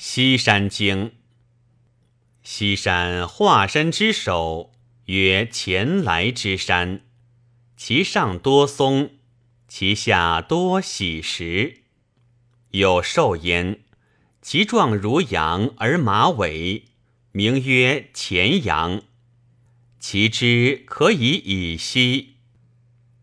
[0.00, 1.10] 西山经。
[2.44, 4.70] 西山华山之首，
[5.06, 7.00] 曰前来之山。
[7.76, 9.10] 其上多松，
[9.66, 11.82] 其下多喜石。
[12.70, 13.80] 有兽焉，
[14.40, 16.84] 其状如羊而马尾，
[17.32, 19.02] 名曰前羊。
[19.98, 22.36] 其枝可以以西。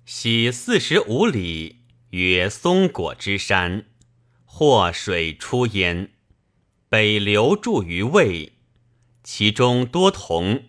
[0.05, 1.77] 西四十五里，
[2.09, 3.85] 曰松果之山。
[4.43, 6.11] 或水出焉，
[6.95, 8.53] 北流注于渭，
[9.21, 10.63] 其中多铜。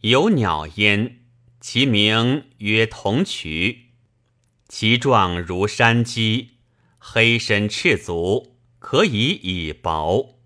[0.00, 1.20] 有鸟焉，
[1.60, 3.90] 其名曰铜渠，
[4.68, 6.56] 其状如山鸡，
[6.98, 10.40] 黑身赤足，可以以薄。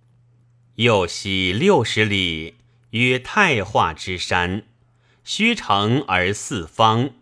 [0.74, 2.56] 又西六十里，
[2.90, 4.64] 曰太化之山，
[5.24, 7.12] 虚成而四方，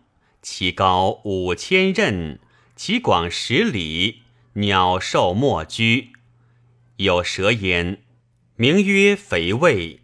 [0.41, 2.39] 其高五千仞，
[2.75, 4.23] 其广十里。
[4.55, 6.12] 鸟兽莫居，
[6.97, 8.03] 有蛇焉，
[8.55, 10.01] 名曰肥胃，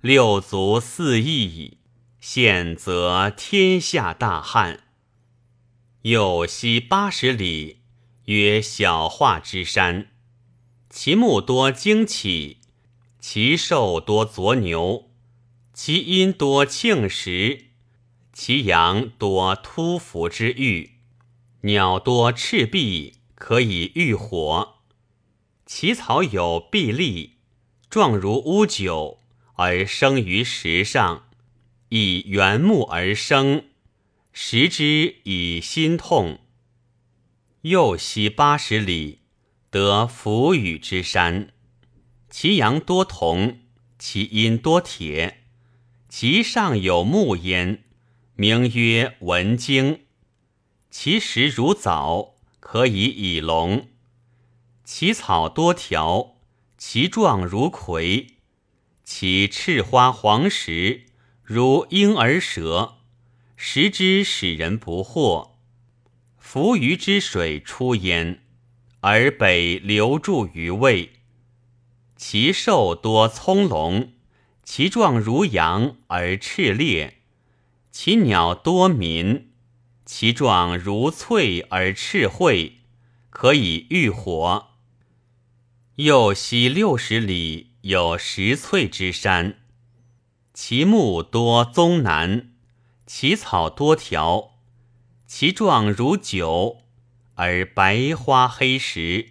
[0.00, 1.78] 六足四翼，
[2.20, 4.84] 现则天下大旱。
[6.02, 7.78] 又西八十里，
[8.26, 10.08] 曰小化之山，
[10.90, 12.58] 其木多精起，
[13.18, 15.10] 其兽多左牛，
[15.72, 17.66] 其阴多庆石，
[18.32, 20.98] 其阳多突伏之玉，
[21.62, 23.14] 鸟多赤壁。
[23.40, 24.77] 可以御火，
[25.70, 27.34] 其草有碧粒，
[27.90, 29.18] 状如乌酒，
[29.56, 31.28] 而生于石上，
[31.90, 33.66] 以原木而生，
[34.32, 36.40] 食之以心痛。
[37.60, 39.18] 又西八十里，
[39.68, 41.52] 得浮羽之山，
[42.30, 43.58] 其阳多铜，
[43.98, 45.44] 其阴多铁，
[46.08, 47.84] 其上有木焉，
[48.36, 50.00] 名曰文经，
[50.90, 52.36] 其实如枣。
[52.58, 53.88] 可以以龙，
[54.90, 56.36] 其草多条，
[56.78, 58.38] 其状如葵，
[59.04, 61.04] 其赤花黄实，
[61.44, 62.96] 如婴儿舌，
[63.54, 65.50] 食之使人不惑。
[66.38, 68.42] 浮鱼之水出焉，
[69.00, 71.10] 而北流注于渭。
[72.16, 74.12] 其兽多葱茏，
[74.64, 77.18] 其状如羊而赤烈，
[77.92, 79.50] 其鸟多鸣。
[80.06, 82.78] 其状如翠而赤慧，
[83.28, 84.77] 可以御火。
[85.98, 89.58] 右西六十里有石翠之山，
[90.54, 92.52] 其木多棕楠，
[93.04, 94.60] 其草多条，
[95.26, 96.84] 其状如酒，
[97.34, 99.30] 而白花黑石，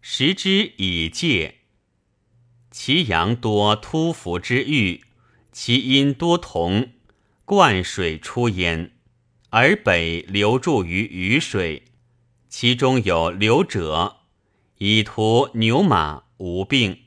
[0.00, 1.58] 食之以戒。
[2.72, 5.04] 其阳多突伏之玉，
[5.52, 6.90] 其阴多铜，
[7.44, 8.96] 灌水出焉。
[9.50, 11.84] 而北流注于雨水，
[12.48, 14.19] 其中有流者，
[14.82, 17.00] 以图牛马无病。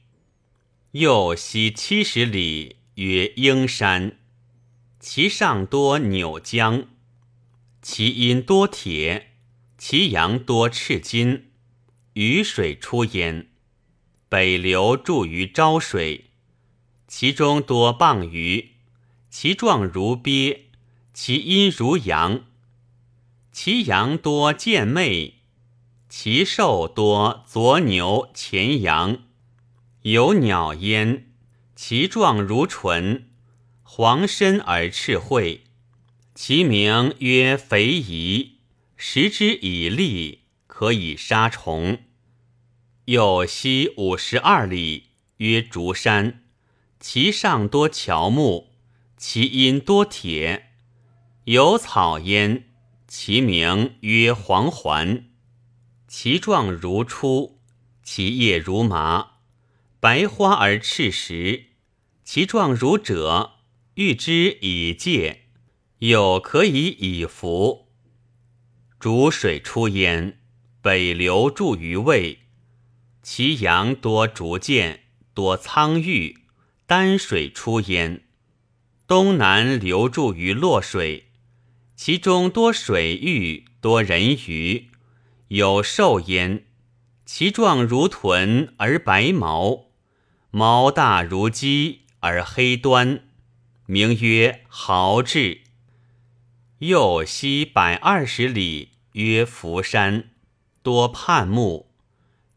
[0.92, 4.20] 又西七十里，曰鹰山，
[5.00, 6.86] 其上多纽浆，
[7.82, 9.32] 其阴多铁，
[9.76, 11.48] 其阳多赤金，
[12.14, 13.48] 雨水出焉。
[14.30, 16.26] 北流注于昭水，
[17.08, 18.74] 其中多蚌鱼，
[19.32, 20.66] 其状如鳖。
[21.12, 22.46] 其阴如阳，
[23.52, 25.40] 其阳多见昧，
[26.16, 29.24] 其兽多左牛前羊，
[30.04, 31.26] 有鸟焉，
[31.76, 33.30] 其状如唇，
[33.82, 35.64] 黄身而赤喙，
[36.36, 38.60] 其名曰肥夷，
[38.96, 41.98] 食之以利，可以杀虫。
[43.06, 46.44] 又西五十二里，曰竹山，
[47.00, 48.68] 其上多乔木，
[49.18, 50.68] 其阴多铁。
[51.46, 52.66] 有草焉，
[53.08, 55.26] 其名曰黄环，
[56.16, 57.60] 其状如初，
[58.04, 59.32] 其叶如麻，
[60.00, 61.70] 白花而赤实，
[62.24, 63.54] 其状如者，
[63.96, 65.46] 欲之以戒，
[65.98, 67.88] 有可以以服。
[69.00, 70.40] 逐水出焉，
[70.84, 72.42] 北流注于渭，
[73.24, 76.42] 其阳多竹箭，多苍玉，
[76.86, 78.24] 丹水出焉，
[79.08, 81.32] 东南流注于洛水。
[81.96, 84.92] 其中多水域，多人鱼，
[85.54, 86.66] 有兽焉。
[87.26, 89.86] 其状如豚而白毛，
[90.50, 93.26] 毛大如鸡而黑端，
[93.86, 95.62] 名曰豪志。
[96.80, 100.32] 又西百二十里，曰福山，
[100.82, 101.92] 多畔木，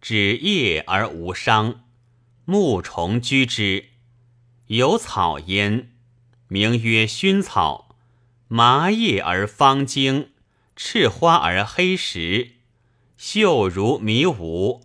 [0.01, 1.85] 指叶而无伤，
[2.47, 3.91] 木虫居之。
[4.69, 5.93] 有草焉，
[6.49, 7.95] 名曰熏草。
[8.49, 10.31] 麻叶而方茎，
[10.75, 12.56] 赤花而黑实，
[13.17, 14.83] 秀如迷芜，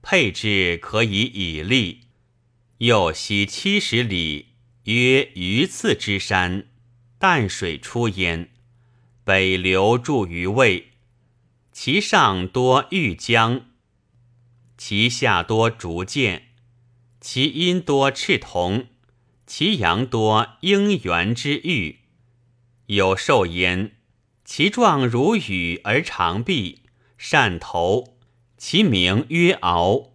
[0.00, 2.00] 配置可以以立。
[2.78, 4.48] 右西七十里，
[4.84, 6.66] 曰鱼刺之山，
[7.18, 8.50] 淡水出焉，
[9.22, 10.88] 北流注于渭，
[11.72, 13.62] 其上多玉浆，
[14.78, 16.48] 其下多竹剑，
[17.20, 18.86] 其阴多赤铜，
[19.46, 22.00] 其阳多应元之玉。
[22.86, 23.96] 有兽焉，
[24.44, 26.80] 其状如羽而长臂，
[27.16, 28.16] 善头，
[28.56, 30.12] 其名曰敖。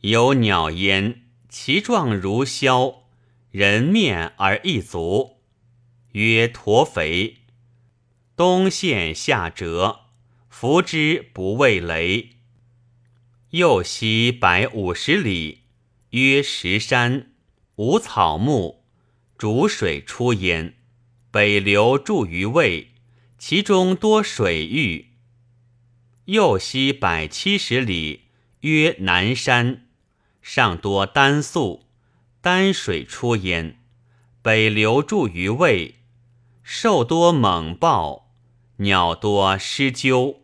[0.00, 3.02] 有鸟焉，其状如枭，
[3.50, 5.38] 人面而一足，
[6.12, 7.38] 曰驼肥。
[8.36, 10.06] 东陷下折，
[10.48, 12.30] 伏之不畏雷。
[13.50, 15.62] 右西百五十里，
[16.10, 17.30] 曰石山，
[17.76, 18.84] 无草木，
[19.38, 20.74] 逐水出焉。
[21.30, 22.88] 北流注于渭，
[23.38, 25.13] 其中多水域。
[26.26, 28.28] 右西百七十里，
[28.60, 29.88] 曰南山，
[30.40, 31.84] 上多丹粟，
[32.40, 33.78] 丹水出焉。
[34.40, 35.96] 北流注于渭，
[36.62, 38.32] 兽多猛豹，
[38.76, 40.40] 鸟多狮鸠。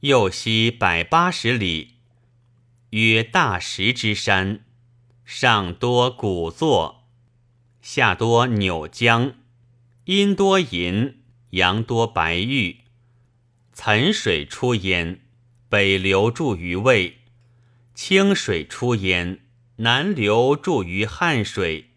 [0.00, 1.94] 右西百八十里，
[2.90, 4.66] 曰大石之山，
[5.24, 7.08] 上多古座，
[7.80, 9.32] 下多扭江。
[10.04, 12.81] 阴多银，阳多白玉。
[13.72, 15.20] 岑水出焉，
[15.68, 17.14] 北流注于渭；
[17.94, 19.40] 清水出焉，
[19.76, 21.90] 南流注于汉水。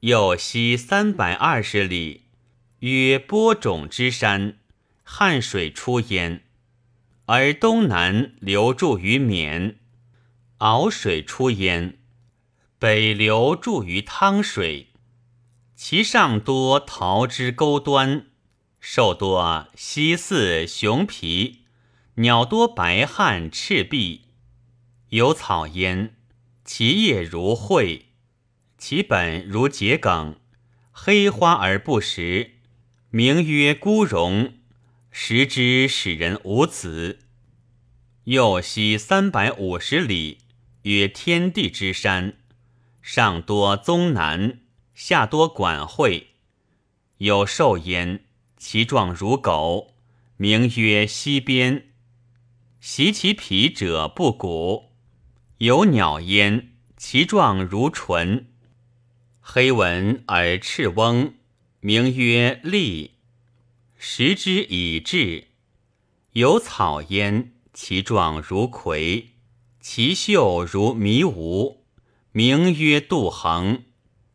[0.00, 2.24] 右西三百二十里，
[2.80, 4.58] 曰播种之山，
[5.04, 6.42] 汉水出焉，
[7.26, 9.76] 而东南流注于沔；
[10.58, 11.98] 敖水出焉，
[12.78, 14.88] 北流注于汤水。
[15.76, 18.26] 其上多桃之钩端，
[18.80, 21.66] 兽多犀似熊皮，
[22.14, 24.22] 鸟多白汉赤壁。
[25.10, 26.16] 有草焉，
[26.64, 28.06] 其叶如蕙，
[28.78, 30.36] 其本如桔梗，
[30.92, 32.52] 黑花而不实，
[33.10, 34.54] 名曰孤荣。
[35.12, 37.18] 食之使人无子。
[38.24, 40.38] 右西三百五十里，
[40.82, 42.38] 曰天地之山，
[43.02, 44.60] 上多宗南。
[44.94, 46.34] 下多管会，
[47.18, 48.24] 有兽焉，
[48.62, 49.94] 其状如狗，
[50.36, 51.86] 名曰西边。
[52.78, 54.90] 袭其皮者不骨。
[55.56, 58.48] 有鸟焉，其状如唇，
[59.40, 61.32] 黑纹而赤翁，
[61.80, 63.12] 名曰利。
[63.96, 65.48] 食之以至。
[66.32, 69.30] 有草焉，其状如葵，
[69.80, 71.78] 其秀如迷芜，
[72.32, 73.84] 名曰杜衡。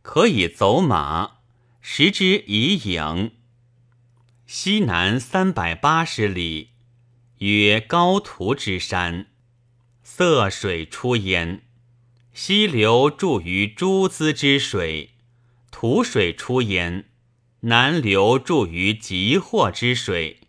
[0.01, 1.38] 可以走马，
[1.80, 3.31] 食之以影。
[4.48, 6.70] 西南三百八十里，
[7.40, 9.26] 曰高图之山，
[10.04, 11.64] 色水出焉。
[12.32, 15.16] 溪流注于诸资之水，
[15.72, 17.06] 土水出焉。
[17.62, 20.42] 南流注于极祸之水，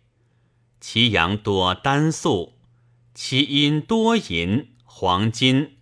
[0.79, 2.59] 其阳多丹素，
[3.15, 5.77] 其阴多银黄金，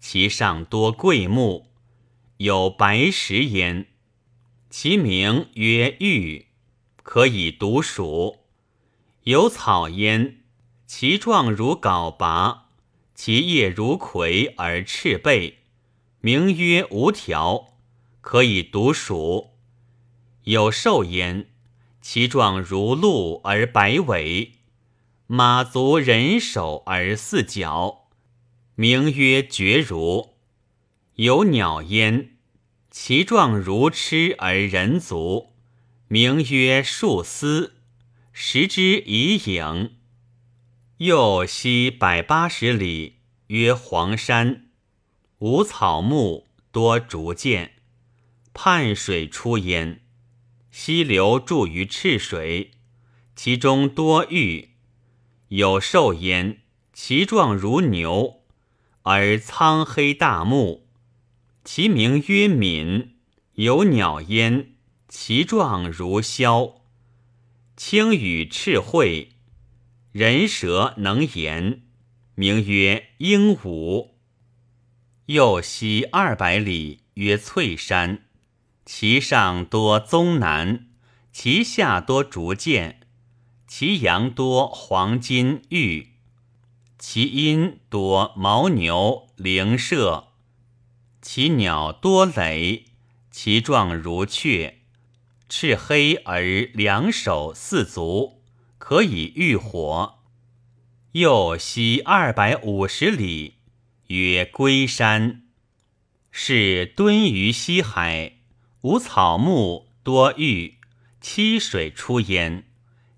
[0.00, 1.70] 其上多桂木。
[2.38, 3.86] 有白石焉，
[4.68, 6.46] 其名曰玉，
[7.12, 8.36] 可以读蜀。
[9.24, 10.44] 有草焉，
[10.86, 12.68] 其状如缟拔，
[13.16, 15.58] 其叶如葵而赤背，
[16.20, 17.74] 名曰无条，
[18.20, 19.54] 可以读蜀。
[20.44, 21.48] 有兽焉，
[22.00, 24.52] 其状如鹿而白尾，
[25.26, 28.08] 马足人手而四角，
[28.76, 30.36] 名曰绝如。
[31.16, 32.36] 有鸟焉，
[32.88, 35.49] 其状如螭而人足，
[36.12, 37.74] 名曰树丝，
[38.32, 39.94] 食之以影。
[40.96, 44.70] 右西百八十里，曰黄山，
[45.38, 47.74] 无草木，多竹剑。
[48.52, 50.02] 泮水出焉，
[50.72, 52.72] 溪流注于赤水，
[53.36, 54.70] 其中多玉。
[55.50, 56.62] 有兽焉，
[56.92, 58.42] 其状如牛，
[59.02, 60.88] 而苍黑大目。
[61.62, 63.14] 其名曰敏，
[63.54, 64.69] 有鸟焉，
[65.12, 66.74] 其状如枭，
[67.76, 69.30] 青羽赤喙，
[70.12, 71.82] 人舌能言，
[72.36, 74.10] 名曰鹦鹉。
[75.26, 78.22] 右西二百里，曰翠山，
[78.86, 80.86] 其上多棕楠，
[81.32, 83.00] 其下多竹剑，
[83.66, 86.10] 其阳多黄金玉，
[87.00, 90.26] 其阴多牦牛灵麝。
[91.20, 92.84] 其鸟多雷，
[93.32, 94.79] 其状如雀，
[95.50, 96.42] 赤黑而
[96.72, 98.40] 两手四足，
[98.78, 100.20] 可以御火。
[101.10, 103.56] 又西二百五十里，
[104.06, 105.42] 曰龟山。
[106.30, 108.34] 是敦于西海，
[108.82, 110.78] 无草木，多玉，
[111.20, 112.68] 七水出焉。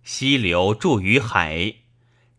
[0.03, 1.75] 溪流注于海，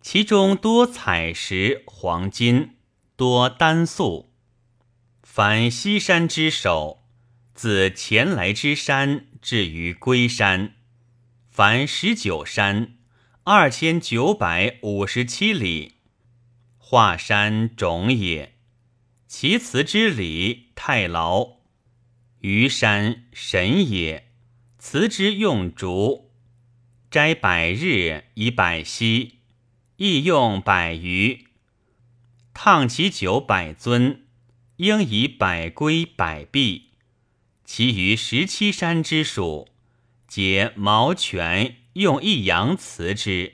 [0.02, 2.78] 其中多采石、黄金，
[3.16, 4.34] 多丹素。
[5.22, 7.04] 凡西山之首，
[7.54, 10.76] 自前来之山至于龟山，
[11.52, 12.94] 凡十九山，
[13.44, 15.96] 二千九百五十七里，
[16.78, 18.56] 华山种也。
[19.28, 21.58] 其辞之礼太牢，
[22.40, 24.32] 余山神也。
[24.78, 26.32] 辞之用竹，
[27.12, 29.40] 斋百日以百息，
[29.98, 31.48] 亦用百余。
[32.54, 34.26] 烫其酒百尊，
[34.78, 36.93] 应以百龟百璧。
[37.66, 39.70] 其余十七山之属，
[40.28, 43.54] 皆毛泉用一阳辞之。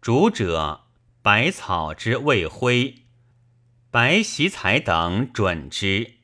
[0.00, 0.86] 主者，
[1.20, 3.02] 百草之未灰。
[3.90, 6.17] 白席彩等准之。